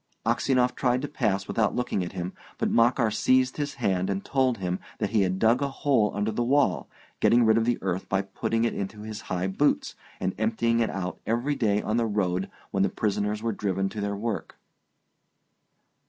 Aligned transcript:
Aksionov 0.25 0.73
tried 0.75 1.03
to 1.03 1.07
pass 1.07 1.47
without 1.47 1.75
looking 1.75 2.03
at 2.03 2.13
him, 2.13 2.33
but 2.57 2.71
Makar 2.71 3.11
seized 3.11 3.57
his 3.57 3.75
hand 3.75 4.09
and 4.09 4.25
told 4.25 4.57
him 4.57 4.79
that 4.97 5.11
he 5.11 5.21
had 5.21 5.37
dug 5.37 5.61
a 5.61 5.69
hole 5.69 6.11
under 6.15 6.31
the 6.31 6.43
wall, 6.43 6.89
getting 7.19 7.45
rid 7.45 7.55
of 7.55 7.65
the 7.65 7.77
earth 7.83 8.09
by 8.09 8.23
putting 8.23 8.63
it 8.63 8.73
into 8.73 9.01
his 9.01 9.21
high 9.29 9.45
boots, 9.45 9.93
and 10.19 10.33
emptying 10.39 10.79
it 10.79 10.89
out 10.89 11.19
every 11.27 11.53
day 11.53 11.83
on 11.83 11.97
the 11.97 12.07
road 12.07 12.49
when 12.71 12.81
the 12.81 12.89
prisoners 12.89 13.43
were 13.43 13.51
driven 13.53 13.89
to 13.89 14.01
their 14.01 14.15
work. 14.15 14.55